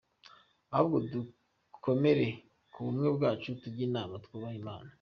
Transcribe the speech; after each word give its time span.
ahubwo 0.75 0.97
dukomere 1.11 2.27
kubumwe 2.73 3.07
bwacu 3.15 3.47
tujye 3.61 3.83
inama 3.87 4.13
twubahe 4.23 4.57
Imana. 4.63 4.89